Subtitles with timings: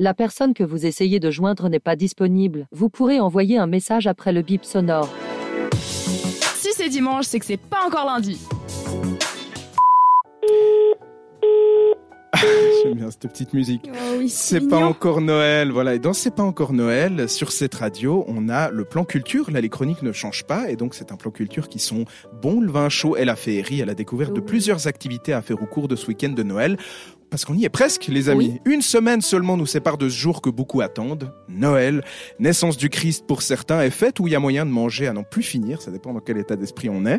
[0.00, 2.66] La personne que vous essayez de joindre n'est pas disponible.
[2.72, 5.08] Vous pourrez envoyer un message après le bip sonore.
[6.56, 8.40] Si c'est dimanche, c'est que c'est pas encore lundi.
[12.82, 13.88] J'aime bien cette petite musique.
[13.88, 15.94] Oh oui, C'est pas encore Noël, voilà.
[15.94, 19.48] Et dans C'est pas encore Noël, sur cette radio, on a le plan culture.
[19.52, 22.04] Là, les chroniques ne changent pas, et donc c'est un plan culture qui sont
[22.42, 25.62] bons, le vin chaud et la féerie à la découverte de plusieurs activités à faire
[25.62, 26.78] au cours de ce week-end de Noël.
[27.34, 28.60] Parce qu'on y est presque, les amis.
[28.64, 31.32] Une semaine seulement nous sépare de ce jour que beaucoup attendent.
[31.48, 32.04] Noël,
[32.38, 35.12] naissance du Christ pour certains, est fête où il y a moyen de manger à
[35.12, 35.82] n'en plus finir.
[35.82, 37.18] Ça dépend dans quel état d'esprit on est.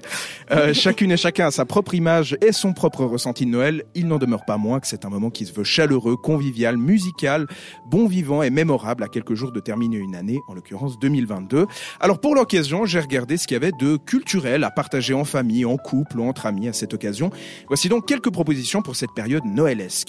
[0.51, 3.83] Euh, chacune et chacun a sa propre image et son propre ressenti de Noël.
[3.93, 7.45] Il n'en demeure pas moins que c'est un moment qui se veut chaleureux, convivial, musical,
[7.85, 11.65] bon vivant et mémorable à quelques jours de terminer une année, en l'occurrence 2022.
[11.99, 15.65] Alors pour l'occasion, j'ai regardé ce qu'il y avait de culturel à partager en famille,
[15.65, 17.31] en couple ou entre amis à cette occasion.
[17.67, 20.04] Voici donc quelques propositions pour cette période noëlesque.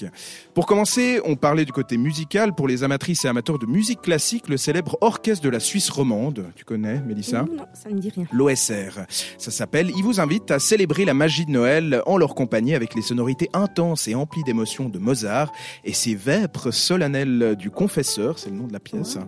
[0.55, 2.55] Pour commencer, on parlait du côté musical.
[2.55, 6.47] Pour les amatrices et amateurs de musique classique, le célèbre Orchestre de la Suisse romande,
[6.55, 7.43] tu connais, Mélissa?
[7.43, 8.27] Non, ça me dit rien.
[8.33, 9.07] L'OSR.
[9.39, 9.91] Ça s'appelle.
[9.97, 13.49] Il vous invite à célébrer la magie de Noël en leur compagnie avec les sonorités
[13.53, 15.53] intenses et emplies d'émotions de Mozart
[15.85, 19.19] et ses vêpres solennelles du confesseur, c'est le nom de la pièce.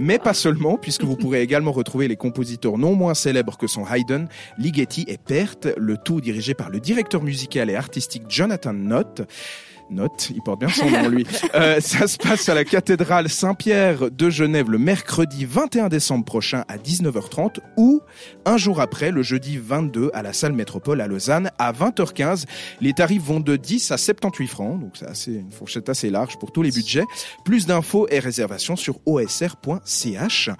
[0.00, 3.86] Mais pas seulement, puisque vous pourrez également retrouver les compositeurs non moins célèbres que sont
[3.86, 4.26] Haydn,
[4.58, 9.22] Ligeti et Perth, le tout dirigé par le directeur musical et artistique Jonathan Nott.
[9.90, 11.26] Note, il porte bien son nom lui.
[11.54, 16.64] Euh, ça se passe à la cathédrale Saint-Pierre de Genève le mercredi 21 décembre prochain
[16.68, 18.02] à 19h30 ou
[18.44, 22.44] un jour après le jeudi 22 à la salle métropole à Lausanne à 20h15.
[22.80, 26.38] Les tarifs vont de 10 à 78 francs, donc c'est assez, une fourchette assez large
[26.38, 27.04] pour tous les budgets.
[27.44, 30.50] Plus d'infos et réservations sur osr.ch.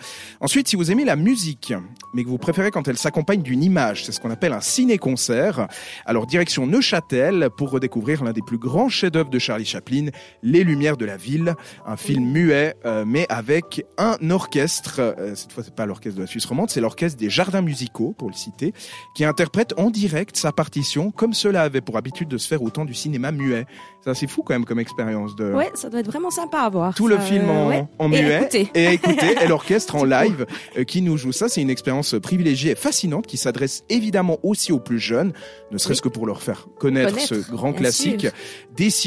[0.40, 1.74] Ensuite, si vous aimez la musique,
[2.14, 5.68] mais que vous préférez quand elle s'accompagne d'une image, c'est ce qu'on appelle un ciné-concert.
[6.06, 8.88] Alors direction Neuchâtel pour redécouvrir l'un des plus grands
[9.24, 10.06] de Charlie Chaplin,
[10.42, 11.55] Les Lumières de la Ville,
[11.86, 15.00] un film muet, euh, mais avec un orchestre.
[15.00, 18.14] euh, cette fois, c'est pas l'orchestre de la Suisse romande, c'est l'orchestre des Jardins musicaux,
[18.16, 18.72] pour le citer,
[19.14, 22.70] qui interprète en direct sa partition, comme cela avait pour habitude de se faire au
[22.70, 23.67] temps du cinéma muet.
[24.05, 25.52] C'est assez fou quand même comme expérience de.
[25.52, 26.95] Ouais, ça doit être vraiment sympa à voir.
[26.95, 27.85] Tout le ça, film en, ouais.
[27.98, 28.70] en Et muet à écouter.
[28.74, 30.46] et à écouter et l'orchestre en live
[30.77, 31.48] euh, qui nous joue ça.
[31.48, 35.33] C'est une expérience privilégiée et fascinante qui s'adresse évidemment aussi aux plus jeunes,
[35.73, 38.27] ne serait-ce que pour leur faire connaître, Connaître, ce grand classique.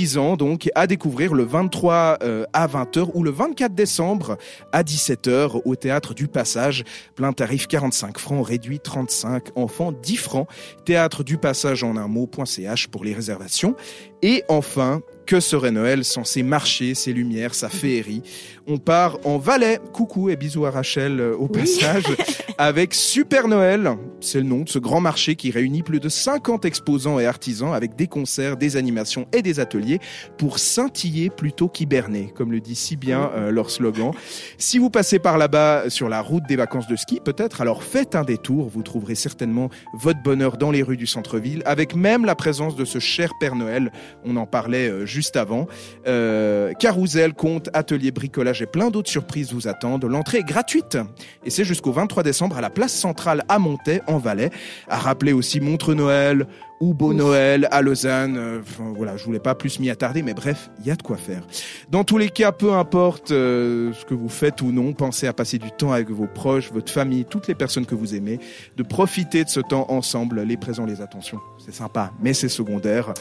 [0.01, 4.37] Dès 6 ans, donc à découvrir le 23 euh, à 20h ou le 24 décembre
[4.71, 6.83] à 17h au théâtre du Passage.
[7.15, 10.47] Plein tarif 45 francs, réduit 35, enfants 10 francs.
[10.85, 13.75] Théâtre du Passage en un mot.ch pour les réservations.
[14.23, 18.21] Et enfin, que serait Noël sans ses marchés, ses lumières, sa féerie?
[18.67, 22.03] On part en Valais, coucou et bisous à Rachel euh, au passage,
[22.57, 26.65] avec Super Noël, c'est le nom de ce grand marché qui réunit plus de 50
[26.65, 29.99] exposants et artisans avec des concerts, des animations et des ateliers
[30.37, 34.11] pour scintiller plutôt qu'hiberner, comme le dit si bien euh, leur slogan.
[34.57, 38.15] Si vous passez par là-bas sur la route des vacances de ski, peut-être, alors faites
[38.15, 42.35] un détour, vous trouverez certainement votre bonheur dans les rues du centre-ville, avec même la
[42.35, 43.91] présence de ce cher Père Noël,
[44.25, 45.67] on en parlait euh, juste avant.
[46.07, 50.05] Euh, carousel, compte, atelier, bricolage et plein d'autres surprises vous attendent.
[50.05, 50.97] L'entrée est gratuite
[51.45, 54.49] et c'est jusqu'au 23 décembre à la place centrale à Montaix, en Valais.
[54.87, 56.47] À rappeler aussi Montre Noël
[56.81, 58.35] ou Beau Noël à Lausanne.
[58.37, 61.03] Euh, enfin, voilà, je voulais pas plus m'y attarder, mais bref, il y a de
[61.03, 61.43] quoi faire.
[61.89, 65.33] Dans tous les cas, peu importe euh, ce que vous faites ou non, pensez à
[65.33, 68.39] passer du temps avec vos proches, votre famille, toutes les personnes que vous aimez,
[68.75, 71.39] de profiter de ce temps ensemble, les présents, les attentions.
[71.63, 73.13] C'est sympa, mais c'est secondaire.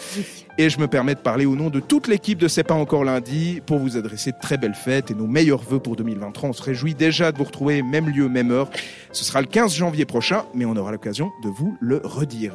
[0.56, 3.04] Et je me permets de parler au nom de toute l'équipe de C'est pas encore
[3.04, 6.50] lundi pour vous adresser de très belles fêtes et nos meilleurs vœux pour 2023.
[6.50, 8.70] On se réjouit déjà de vous retrouver même lieu, même heure.
[9.12, 12.52] Ce sera le 15 janvier prochain, mais on aura l'occasion de vous le redire.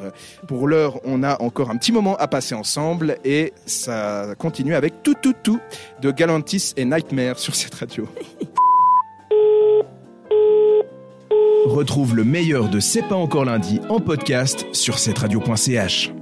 [0.48, 5.02] Pour l'heure, on a encore un petit moment à passer ensemble et ça continue avec
[5.02, 5.60] tout, tout, tout
[6.00, 8.08] de Galantis et Nightmare sur cette radio.
[11.66, 16.15] Retrouve le meilleur de C'est pas encore lundi en podcast sur cette radio.ch.